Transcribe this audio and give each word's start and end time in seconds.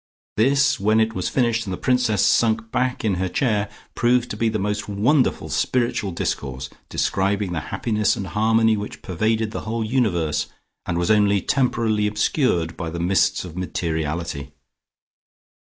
This, 0.35 0.79
when 0.79 0.99
it 0.99 1.13
was 1.13 1.29
finished 1.29 1.67
and 1.67 1.71
the 1.73 1.77
Princess 1.77 2.25
sunk 2.25 2.71
back 2.71 3.05
in 3.05 3.13
her 3.21 3.29
chair, 3.29 3.69
proved 3.93 4.31
to 4.31 4.35
be 4.35 4.49
the 4.49 4.57
most 4.57 4.89
wonderful 4.89 5.47
spiritual 5.47 6.11
discourse, 6.11 6.71
describing 6.89 7.51
the 7.51 7.59
happiness 7.69 8.15
and 8.15 8.25
harmony 8.25 8.75
which 8.75 9.03
pervaded 9.03 9.51
the 9.51 9.61
whole 9.61 9.83
universe, 9.83 10.47
and 10.87 10.97
was 10.97 11.11
only 11.11 11.39
temporarily 11.39 12.07
obscured 12.07 12.75
by 12.75 12.89
the 12.89 12.99
mists 12.99 13.45
of 13.45 13.55
materiality. 13.55 14.53